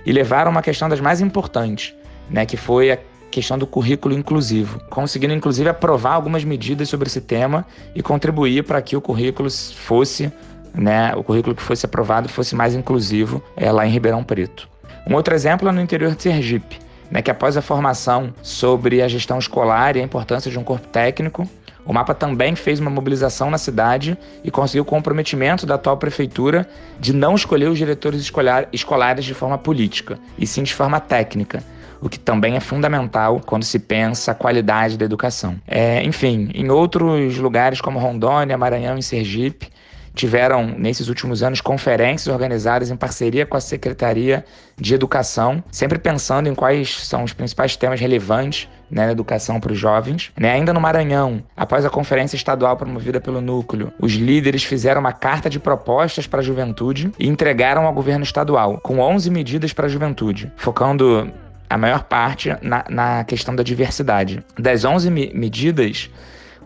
e 0.05 0.11
levaram 0.11 0.49
uma 0.49 0.61
questão 0.61 0.87
das 0.87 1.01
mais 1.01 1.19
importantes, 1.19 1.93
né, 2.29 2.45
que 2.45 2.55
foi 2.55 2.91
a 2.91 2.97
questão 3.29 3.57
do 3.57 3.67
currículo 3.67 4.13
inclusivo, 4.15 4.81
conseguindo 4.89 5.33
inclusive 5.33 5.69
aprovar 5.69 6.13
algumas 6.13 6.43
medidas 6.43 6.89
sobre 6.89 7.07
esse 7.07 7.21
tema 7.21 7.65
e 7.93 8.01
contribuir 8.01 8.63
para 8.63 8.81
que 8.81 8.95
o 8.95 9.01
currículo 9.01 9.49
fosse, 9.49 10.31
né, 10.73 11.13
o 11.15 11.23
currículo 11.23 11.55
que 11.55 11.61
fosse 11.61 11.85
aprovado 11.85 12.29
fosse 12.29 12.55
mais 12.55 12.73
inclusivo 12.73 13.43
é, 13.55 13.71
lá 13.71 13.85
em 13.85 13.91
Ribeirão 13.91 14.23
Preto. 14.23 14.67
Um 15.07 15.15
outro 15.15 15.33
exemplo 15.33 15.67
é 15.67 15.71
no 15.71 15.81
interior 15.81 16.15
de 16.15 16.23
Sergipe, 16.23 16.79
né, 17.11 17.21
que 17.21 17.29
após 17.29 17.57
a 17.57 17.61
formação 17.61 18.33
sobre 18.41 19.01
a 19.01 19.07
gestão 19.07 19.37
escolar 19.37 19.95
e 19.97 19.99
a 19.99 20.03
importância 20.03 20.49
de 20.49 20.57
um 20.57 20.63
corpo 20.63 20.87
técnico, 20.87 21.47
O 21.85 21.93
mapa 21.93 22.13
também 22.13 22.55
fez 22.55 22.79
uma 22.79 22.89
mobilização 22.89 23.49
na 23.49 23.57
cidade 23.57 24.17
e 24.43 24.51
conseguiu 24.51 24.83
o 24.83 24.85
comprometimento 24.85 25.65
da 25.65 25.75
atual 25.75 25.97
prefeitura 25.97 26.67
de 26.99 27.13
não 27.13 27.35
escolher 27.35 27.69
os 27.69 27.77
diretores 27.77 28.31
escolares 28.71 29.25
de 29.25 29.33
forma 29.33 29.57
política, 29.57 30.19
e 30.37 30.45
sim 30.45 30.63
de 30.63 30.73
forma 30.73 30.99
técnica 30.99 31.63
o 32.03 32.09
que 32.09 32.17
também 32.17 32.55
é 32.55 32.59
fundamental 32.59 33.39
quando 33.45 33.63
se 33.63 33.77
pensa 33.77 34.31
a 34.31 34.35
qualidade 34.35 34.97
da 34.97 35.05
educação. 35.05 35.55
É, 35.67 36.03
enfim, 36.03 36.49
em 36.55 36.67
outros 36.71 37.37
lugares 37.37 37.79
como 37.79 37.99
Rondônia, 37.99 38.57
Maranhão 38.57 38.97
e 38.97 39.03
Sergipe, 39.03 39.69
tiveram, 40.13 40.65
nesses 40.77 41.07
últimos 41.07 41.41
anos, 41.41 41.61
conferências 41.61 42.27
organizadas 42.27 42.89
em 42.89 42.95
parceria 42.95 43.45
com 43.45 43.55
a 43.55 43.61
Secretaria 43.61 44.45
de 44.77 44.93
Educação, 44.93 45.63
sempre 45.71 45.97
pensando 45.97 46.47
em 46.47 46.55
quais 46.55 47.05
são 47.05 47.23
os 47.23 47.33
principais 47.33 47.75
temas 47.75 47.99
relevantes 47.99 48.67
né, 48.89 49.05
na 49.05 49.11
educação 49.11 49.59
para 49.59 49.71
os 49.71 49.77
jovens. 49.77 50.31
Né? 50.37 50.51
Ainda 50.51 50.73
no 50.73 50.81
Maranhão, 50.81 51.43
após 51.55 51.85
a 51.85 51.89
conferência 51.89 52.35
estadual 52.35 52.75
promovida 52.75 53.21
pelo 53.21 53.41
Núcleo, 53.41 53.93
os 53.99 54.13
líderes 54.13 54.63
fizeram 54.63 54.99
uma 54.99 55.13
carta 55.13 55.49
de 55.49 55.59
propostas 55.59 56.27
para 56.27 56.39
a 56.39 56.43
juventude 56.43 57.11
e 57.17 57.27
entregaram 57.27 57.85
ao 57.85 57.93
governo 57.93 58.23
estadual, 58.23 58.79
com 58.79 58.99
11 58.99 59.29
medidas 59.29 59.73
para 59.73 59.85
a 59.85 59.89
juventude, 59.89 60.51
focando 60.57 61.31
a 61.69 61.77
maior 61.77 62.03
parte 62.03 62.53
na, 62.61 62.83
na 62.89 63.23
questão 63.23 63.55
da 63.55 63.63
diversidade. 63.63 64.43
Das 64.59 64.83
11 64.83 65.09
me 65.09 65.31
medidas, 65.33 66.09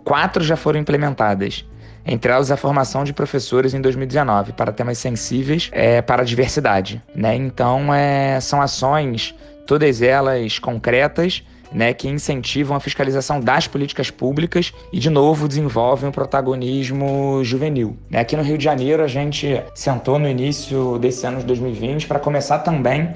quatro 0.04 0.44
já 0.44 0.56
foram 0.56 0.80
implementadas 0.80 1.64
entre 2.06 2.32
elas 2.32 2.52
a 2.52 2.58
formação 2.58 3.04
de 3.04 3.14
professores 3.14 3.74
em 3.74 3.82
2019 3.82 4.54
para 4.54 4.72
temas 4.72 4.98
sensíveis 4.98 5.70
é, 5.72 6.02
para 6.02 6.22
a 6.22 6.26
diversidade. 6.26 7.02
Né? 7.16 7.36
Então, 7.36 7.94
é, 7.94 8.40
são 8.40 8.62
ações, 8.62 9.34
todas 9.66 10.02
elas 10.02 10.60
concretas, 10.60 11.44
né, 11.72 11.94
que 11.94 12.08
incentivam 12.08 12.78
a 12.78 12.80
fiscalização 12.80 13.40
das 13.40 13.68
políticas 13.68 14.10
públicas 14.10 14.72
e, 14.94 15.00
de 15.00 15.10
novo, 15.10 15.48
desenvolvem 15.48 16.10
o 16.10 16.12
protagonismo 16.12 17.44
juvenil. 17.44 17.98
Né? 18.10 18.20
Aqui 18.20 18.38
no 18.38 18.44
Rio 18.44 18.58
de 18.58 18.64
Janeiro, 18.64 19.04
a 19.04 19.08
gente 19.08 19.62
sentou 19.74 20.18
no 20.20 20.30
início 20.30 20.98
desse 21.00 21.26
ano 21.26 21.40
de 21.40 21.46
2020 21.46 22.08
para 22.08 22.20
começar 22.20 22.60
também 22.60 23.14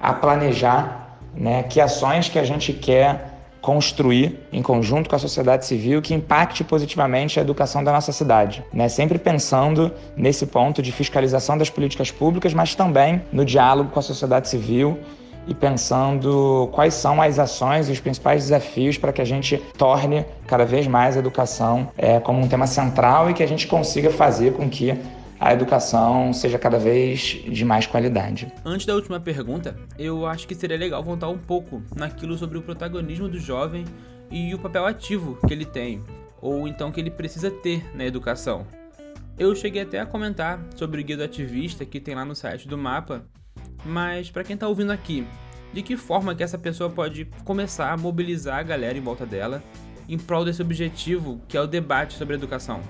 a 0.00 0.12
planejar 0.12 1.18
né, 1.34 1.64
que 1.64 1.80
ações 1.80 2.28
que 2.28 2.38
a 2.38 2.44
gente 2.44 2.72
quer 2.72 3.27
construir 3.60 4.38
em 4.52 4.62
conjunto 4.62 5.10
com 5.10 5.16
a 5.16 5.18
sociedade 5.18 5.66
civil 5.66 6.00
que 6.00 6.14
impacte 6.14 6.62
positivamente 6.62 7.38
a 7.38 7.42
educação 7.42 7.82
da 7.82 7.92
nossa 7.92 8.12
cidade, 8.12 8.64
né? 8.72 8.88
Sempre 8.88 9.18
pensando 9.18 9.92
nesse 10.16 10.46
ponto 10.46 10.80
de 10.80 10.92
fiscalização 10.92 11.58
das 11.58 11.68
políticas 11.68 12.10
públicas, 12.10 12.54
mas 12.54 12.74
também 12.74 13.22
no 13.32 13.44
diálogo 13.44 13.90
com 13.90 13.98
a 13.98 14.02
sociedade 14.02 14.48
civil 14.48 14.98
e 15.48 15.54
pensando 15.54 16.68
quais 16.72 16.92
são 16.92 17.20
as 17.22 17.38
ações 17.38 17.88
e 17.88 17.92
os 17.92 18.00
principais 18.00 18.44
desafios 18.44 18.98
para 18.98 19.12
que 19.12 19.22
a 19.22 19.24
gente 19.24 19.56
torne 19.78 20.24
cada 20.46 20.64
vez 20.64 20.86
mais 20.86 21.16
a 21.16 21.20
educação 21.20 21.88
é, 21.96 22.20
como 22.20 22.38
um 22.40 22.46
tema 22.46 22.66
central 22.66 23.30
e 23.30 23.34
que 23.34 23.42
a 23.42 23.48
gente 23.48 23.66
consiga 23.66 24.10
fazer 24.10 24.52
com 24.52 24.68
que 24.68 24.94
a 25.40 25.52
educação 25.52 26.32
seja 26.32 26.58
cada 26.58 26.78
vez 26.78 27.40
de 27.48 27.64
mais 27.64 27.86
qualidade. 27.86 28.52
Antes 28.64 28.86
da 28.86 28.94
última 28.94 29.20
pergunta, 29.20 29.76
eu 29.98 30.26
acho 30.26 30.48
que 30.48 30.54
seria 30.54 30.76
legal 30.76 31.02
voltar 31.02 31.28
um 31.28 31.38
pouco 31.38 31.82
naquilo 31.94 32.36
sobre 32.36 32.58
o 32.58 32.62
protagonismo 32.62 33.28
do 33.28 33.38
jovem 33.38 33.84
e 34.30 34.52
o 34.54 34.58
papel 34.58 34.84
ativo 34.84 35.38
que 35.46 35.52
ele 35.52 35.64
tem, 35.64 36.02
ou 36.40 36.66
então 36.66 36.90
que 36.90 37.00
ele 37.00 37.10
precisa 37.10 37.50
ter 37.50 37.84
na 37.94 38.04
educação. 38.04 38.66
Eu 39.38 39.54
cheguei 39.54 39.82
até 39.82 40.00
a 40.00 40.06
comentar 40.06 40.60
sobre 40.74 41.00
o 41.00 41.04
guia 41.04 41.16
do 41.16 41.22
ativista 41.22 41.84
que 41.84 42.00
tem 42.00 42.14
lá 42.14 42.24
no 42.24 42.34
site 42.34 42.66
do 42.66 42.76
mapa, 42.76 43.24
mas 43.84 44.30
para 44.30 44.42
quem 44.42 44.54
está 44.54 44.66
ouvindo 44.66 44.90
aqui, 44.90 45.24
de 45.72 45.82
que 45.82 45.96
forma 45.96 46.34
que 46.34 46.42
essa 46.42 46.58
pessoa 46.58 46.90
pode 46.90 47.26
começar 47.44 47.92
a 47.92 47.96
mobilizar 47.96 48.58
a 48.58 48.62
galera 48.62 48.98
em 48.98 49.02
volta 49.02 49.24
dela 49.24 49.62
em 50.08 50.18
prol 50.18 50.44
desse 50.44 50.62
objetivo 50.62 51.40
que 51.46 51.56
é 51.56 51.60
o 51.60 51.66
debate 51.66 52.14
sobre 52.14 52.34
educação? 52.34 52.80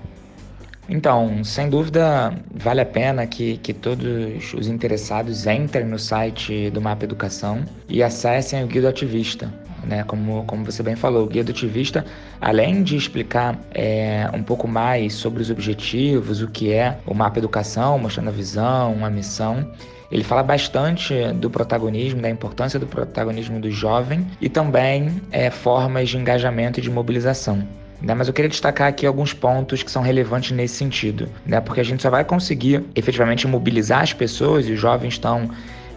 Então, 0.89 1.43
sem 1.43 1.69
dúvida, 1.69 2.33
vale 2.51 2.81
a 2.81 2.85
pena 2.85 3.27
que, 3.27 3.57
que 3.57 3.73
todos 3.73 4.53
os 4.55 4.67
interessados 4.67 5.45
entrem 5.45 5.85
no 5.85 5.99
site 5.99 6.71
do 6.71 6.81
Mapa 6.81 7.03
Educação 7.03 7.63
e 7.87 8.01
acessem 8.01 8.63
o 8.63 8.67
Guia 8.67 8.89
Ativista. 8.89 9.53
Né? 9.83 10.03
Como, 10.03 10.43
como 10.45 10.65
você 10.65 10.81
bem 10.81 10.95
falou, 10.95 11.25
o 11.25 11.27
Guia 11.27 11.43
Ativista, 11.43 12.03
além 12.41 12.81
de 12.81 12.97
explicar 12.97 13.59
é, 13.71 14.27
um 14.33 14.41
pouco 14.41 14.67
mais 14.67 15.13
sobre 15.13 15.43
os 15.43 15.51
objetivos, 15.51 16.41
o 16.41 16.47
que 16.47 16.73
é 16.73 16.97
o 17.05 17.13
Mapa 17.13 17.37
Educação, 17.37 17.99
mostrando 17.99 18.29
a 18.29 18.33
visão, 18.33 19.05
a 19.05 19.09
missão, 19.11 19.71
ele 20.11 20.23
fala 20.23 20.41
bastante 20.41 21.13
do 21.33 21.51
protagonismo, 21.51 22.19
da 22.19 22.31
importância 22.31 22.79
do 22.79 22.87
protagonismo 22.87 23.59
do 23.59 23.69
jovem 23.69 24.25
e 24.41 24.49
também 24.49 25.21
é, 25.31 25.51
formas 25.51 26.09
de 26.09 26.17
engajamento 26.17 26.79
e 26.79 26.81
de 26.81 26.89
mobilização. 26.89 27.63
Né? 28.01 28.13
Mas 28.13 28.27
eu 28.27 28.33
queria 28.33 28.49
destacar 28.49 28.87
aqui 28.87 29.05
alguns 29.05 29.33
pontos 29.33 29.83
que 29.83 29.91
são 29.91 30.01
relevantes 30.01 30.51
nesse 30.51 30.75
sentido, 30.75 31.27
né? 31.45 31.59
porque 31.59 31.81
a 31.81 31.83
gente 31.83 32.01
só 32.01 32.09
vai 32.09 32.23
conseguir 32.23 32.83
efetivamente 32.95 33.47
mobilizar 33.47 34.01
as 34.01 34.13
pessoas, 34.13 34.67
e 34.67 34.73
os 34.73 34.79
jovens 34.79 35.13
estão 35.13 35.49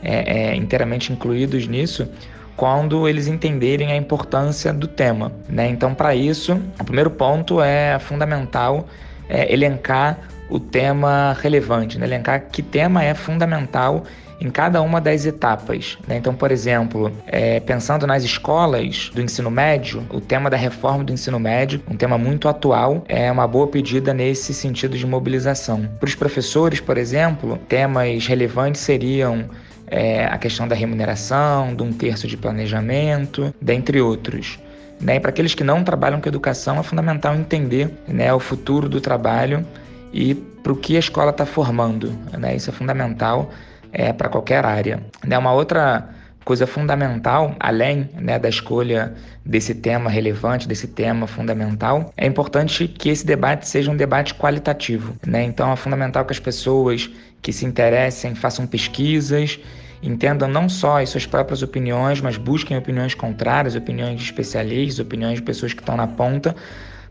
é, 0.03 0.51
é, 0.51 0.57
inteiramente 0.57 1.13
incluídos 1.13 1.67
nisso, 1.67 2.09
quando 2.57 3.09
eles 3.09 3.29
entenderem 3.29 3.93
a 3.93 3.97
importância 3.97 4.73
do 4.73 4.87
tema. 4.87 5.33
Né? 5.49 5.69
Então, 5.69 5.95
para 5.95 6.15
isso, 6.15 6.61
o 6.79 6.85
primeiro 6.85 7.11
ponto 7.11 7.63
é 7.63 7.99
fundamental 7.99 8.87
é, 9.29 9.53
elencar 9.53 10.19
o 10.51 10.61
tema 10.61 11.37
relevante, 11.41 11.99
né? 11.99 12.07
elencar 12.07 12.49
que 12.51 12.63
tema 12.63 13.03
é 13.03 13.15
fundamental 13.15 14.05
em 14.43 14.51
cada 14.51 14.83
uma 14.83 15.01
das 15.01 15.25
etapas. 15.25 15.97
Né? 16.07 16.17
Então, 16.17 16.35
por 16.35 16.51
exemplo, 16.51 17.13
é, 17.27 17.61
pensando 17.61 18.07
nas 18.09 18.25
escolas 18.25 19.11
do 19.15 19.23
ensino 19.23 19.51
médio, 19.51 20.05
o 20.11 20.21
tema 20.21 20.51
da 20.51 20.57
reforma 20.57 21.05
do 21.05 21.13
ensino 21.13 21.39
médio, 21.39 21.81
um 21.89 21.97
tema 21.97 22.19
muito 22.19 22.49
atual, 22.49 23.05
é 23.09 23.31
uma 23.31 23.47
boa 23.47 23.69
pedida 23.69 24.13
nesse 24.13 24.53
sentido 24.53 24.99
de 24.99 25.07
mobilização. 25.07 25.89
Para 26.01 26.09
os 26.09 26.17
professores, 26.17 26.81
por 26.81 26.99
exemplo, 26.99 27.57
temas 27.69 28.27
relevantes 28.27 28.81
seriam 28.81 29.45
é, 29.87 30.27
a 30.27 30.37
questão 30.39 30.67
da 30.67 30.75
remuneração, 30.75 31.75
de 31.77 31.83
um 31.85 31.93
terço 31.93 32.27
de 32.27 32.37
planejamento, 32.37 33.55
dentre 33.61 34.01
outros. 34.01 34.59
Né? 35.01 35.21
Para 35.21 35.31
aqueles 35.31 35.55
que 35.55 35.63
não 35.63 35.85
trabalham 35.85 36.21
com 36.21 36.29
educação, 36.29 36.81
é 36.81 36.83
fundamental 36.83 37.35
entender 37.37 37.91
né, 38.09 38.33
o 38.35 38.41
futuro 38.41 38.89
do 38.89 39.01
trabalho 39.01 39.65
e 40.13 40.35
para 40.35 40.73
o 40.73 40.77
que 40.77 40.97
a 40.97 40.99
escola 40.99 41.31
está 41.31 41.47
formando. 41.47 42.13
Né? 42.37 42.57
Isso 42.57 42.71
é 42.71 42.73
fundamental 42.73 43.53
é, 43.93 44.13
para 44.13 44.29
qualquer 44.29 44.65
área. 44.65 45.03
Né? 45.25 45.37
Uma 45.37 45.53
outra 45.53 46.09
coisa 46.45 46.67
fundamental, 46.67 47.55
além 47.61 48.11
né, 48.15 48.39
da 48.39 48.49
escolha 48.49 49.15
desse 49.45 49.75
tema 49.75 50.11
relevante, 50.11 50.67
desse 50.67 50.89
tema 50.89 51.27
fundamental, 51.27 52.13
é 52.17 52.27
importante 52.27 52.89
que 52.89 53.09
esse 53.09 53.25
debate 53.25 53.69
seja 53.69 53.91
um 53.91 53.97
debate 53.97 54.35
qualitativo. 54.35 55.15
Né? 55.27 55.45
Então 55.45 55.73
é 55.73 55.77
fundamental 55.77 56.25
que 56.25 56.33
as 56.33 56.41
pessoas 56.41 57.11
que 57.41 57.53
se 57.53 57.65
interessem 57.65 58.35
façam 58.35 58.67
pesquisas, 58.67 59.59
entendam 60.03 60.49
não 60.49 60.69
só 60.69 61.01
as 61.01 61.11
suas 61.11 61.27
próprias 61.27 61.63
opiniões, 61.63 62.21
mas 62.21 62.37
busquem 62.37 62.77
opiniões 62.77 63.15
contrárias, 63.15 63.77
opiniões 63.77 64.19
de 64.19 64.25
especialistas, 64.25 64.99
opiniões 64.99 65.37
de 65.37 65.43
pessoas 65.43 65.73
que 65.73 65.81
estão 65.81 65.97
na 65.97 66.07
ponta, 66.07 66.57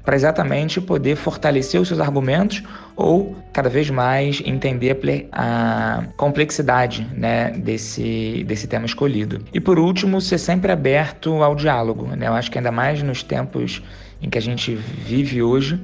para 0.04 0.16
exatamente 0.16 0.82
poder 0.82 1.16
fortalecer 1.16 1.80
os 1.80 1.88
seus 1.88 2.00
argumentos 2.00 2.64
ou 2.96 3.36
cada 3.54 3.70
vez 3.70 3.90
mais 3.90 4.42
entender 4.46 4.98
a 5.32 6.04
complexidade 6.18 7.08
né, 7.16 7.52
desse, 7.52 8.44
desse 8.48 8.68
tema 8.68 8.86
escolhido. 8.86 9.44
E 9.54 9.60
por 9.60 9.78
último, 9.78 10.20
ser 10.20 10.38
sempre 10.38 10.72
aberto 10.72 11.44
ao 11.44 11.56
diálogo. 11.56 12.08
Né? 12.16 12.28
Eu 12.28 12.34
acho 12.34 12.50
que 12.50 12.58
ainda 12.58 12.72
mais 12.72 13.02
nos 13.04 13.24
tempos 13.24 13.82
em 14.22 14.30
que 14.30 14.38
a 14.38 14.42
gente 14.42 14.76
vive 14.76 15.42
hoje, 15.42 15.80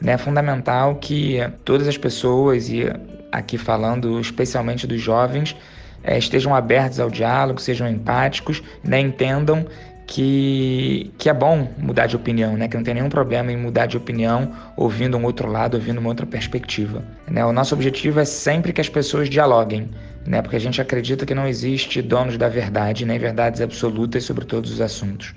né, 0.00 0.12
é 0.12 0.18
fundamental 0.18 0.96
que 0.96 1.38
todas 1.64 1.88
as 1.88 1.96
pessoas, 1.96 2.68
e 2.68 2.84
aqui 3.32 3.58
falando 3.58 4.20
especialmente 4.20 4.86
dos 4.86 5.00
jovens, 5.00 5.56
é, 6.02 6.16
estejam 6.16 6.54
abertos 6.54 7.00
ao 7.00 7.10
diálogo, 7.10 7.60
sejam 7.60 7.88
empáticos, 7.88 8.62
né, 8.84 9.00
entendam 9.00 9.66
que, 10.08 11.12
que 11.18 11.28
é 11.28 11.34
bom 11.34 11.70
mudar 11.76 12.06
de 12.06 12.16
opinião, 12.16 12.56
né? 12.56 12.66
Que 12.66 12.76
não 12.78 12.82
tem 12.82 12.94
nenhum 12.94 13.10
problema 13.10 13.52
em 13.52 13.58
mudar 13.58 13.84
de 13.84 13.98
opinião, 13.98 14.50
ouvindo 14.74 15.18
um 15.18 15.24
outro 15.24 15.46
lado, 15.52 15.74
ouvindo 15.74 15.98
uma 15.98 16.08
outra 16.08 16.24
perspectiva. 16.24 17.04
Né? 17.30 17.44
O 17.44 17.52
nosso 17.52 17.74
objetivo 17.74 18.18
é 18.18 18.24
sempre 18.24 18.72
que 18.72 18.80
as 18.80 18.88
pessoas 18.88 19.28
dialoguem, 19.28 19.90
né? 20.26 20.40
Porque 20.40 20.56
a 20.56 20.58
gente 20.58 20.80
acredita 20.80 21.26
que 21.26 21.34
não 21.34 21.46
existe 21.46 22.00
donos 22.00 22.38
da 22.38 22.48
verdade, 22.48 23.04
nem 23.04 23.18
verdades 23.18 23.60
absolutas 23.60 24.24
sobre 24.24 24.46
todos 24.46 24.72
os 24.72 24.80
assuntos. 24.80 25.34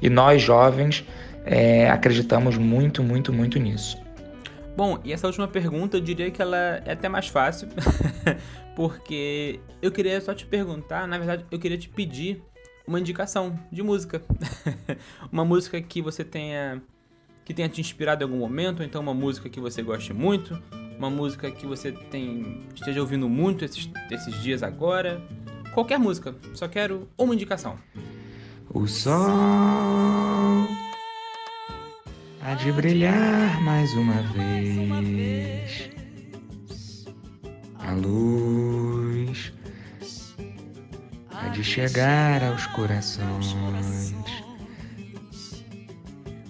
E 0.00 0.08
nós, 0.08 0.40
jovens, 0.40 1.04
é, 1.44 1.90
acreditamos 1.90 2.56
muito, 2.56 3.02
muito, 3.02 3.32
muito 3.32 3.58
nisso. 3.58 4.00
Bom, 4.76 5.00
e 5.04 5.12
essa 5.12 5.26
última 5.26 5.48
pergunta 5.48 5.96
eu 5.96 6.00
diria 6.00 6.30
que 6.30 6.40
ela 6.40 6.80
é 6.86 6.92
até 6.92 7.08
mais 7.08 7.26
fácil, 7.26 7.68
porque 8.76 9.58
eu 9.82 9.90
queria 9.90 10.20
só 10.20 10.32
te 10.32 10.46
perguntar, 10.46 11.08
na 11.08 11.18
verdade, 11.18 11.44
eu 11.50 11.58
queria 11.58 11.76
te 11.76 11.88
pedir 11.88 12.40
uma 12.86 12.98
indicação 12.98 13.58
de 13.70 13.82
música. 13.82 14.22
uma 15.30 15.44
música 15.44 15.80
que 15.80 16.02
você 16.02 16.24
tenha 16.24 16.82
que 17.44 17.52
tenha 17.52 17.68
te 17.68 17.80
inspirado 17.80 18.22
em 18.22 18.24
algum 18.24 18.38
momento, 18.38 18.80
ou 18.80 18.86
então 18.86 19.02
uma 19.02 19.14
música 19.14 19.48
que 19.48 19.58
você 19.58 19.82
goste 19.82 20.12
muito, 20.12 20.60
uma 20.96 21.10
música 21.10 21.50
que 21.50 21.66
você 21.66 21.90
tem, 21.90 22.60
esteja 22.74 23.00
ouvindo 23.00 23.28
muito 23.28 23.64
esses, 23.64 23.90
esses 24.10 24.40
dias 24.40 24.62
agora. 24.62 25.20
Qualquer 25.74 25.98
música, 25.98 26.34
só 26.54 26.68
quero 26.68 27.08
uma 27.18 27.34
indicação. 27.34 27.76
O 28.70 28.86
sol 28.86 29.20
há 32.40 32.54
de 32.54 32.70
brilhar 32.72 33.60
mais 33.62 33.92
uma 33.94 34.22
vez. 34.34 35.90
A 37.80 37.92
luz 37.94 39.01
de 41.52 41.62
chegar 41.62 42.42
aos 42.42 42.66
corações 42.68 43.54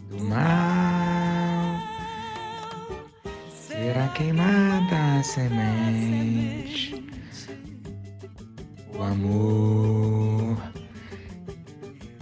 do 0.08 0.22
mal. 0.24 1.82
Será 3.50 4.08
queimada 4.08 5.18
a 5.18 5.22
semente, 5.24 7.04
o 8.94 9.02
amor 9.02 10.56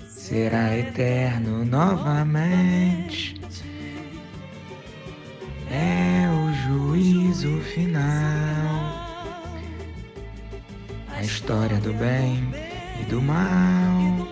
será 0.09 0.77
eterno 0.77 1.65
novamente. 1.67 3.39
É 5.71 6.27
o 6.31 6.53
juízo 6.65 7.61
final, 7.61 8.01
a 11.15 11.23
história 11.23 11.79
do 11.79 11.93
bem 11.93 12.60
do 13.11 13.21
mal. 13.21 14.27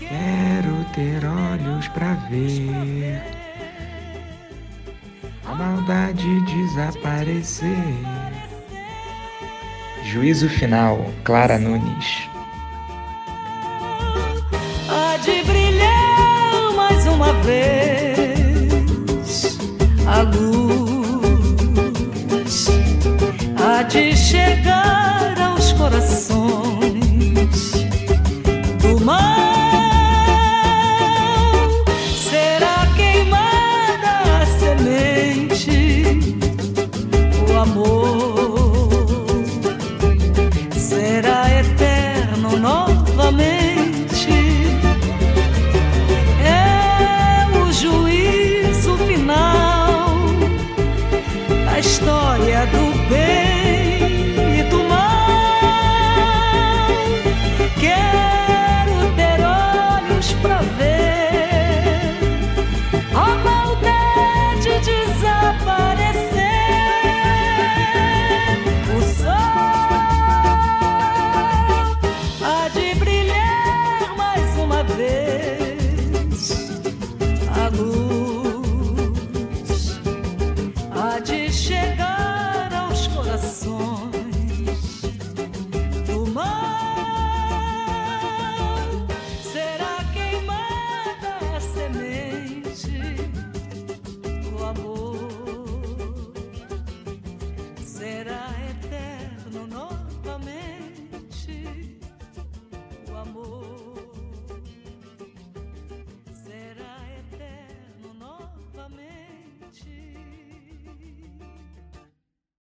Quero 0.00 0.84
ter 0.92 1.24
olhos 1.24 1.86
para 1.88 2.14
ver 2.28 3.22
a 5.46 5.54
maldade 5.54 6.40
desaparecer. 6.46 7.68
Juízo 10.02 10.48
final, 10.48 11.12
Clara 11.22 11.58
Nunes. 11.58 12.28
Há 14.90 15.16
de 15.18 15.44
brilhar 15.44 16.72
mais 16.74 17.06
uma 17.06 17.32
vez 17.44 18.48
a 20.08 20.22
luz, 20.22 21.36
há 23.62 23.82
de 23.84 24.16
chegar 24.16 25.37
corações. 25.88 26.97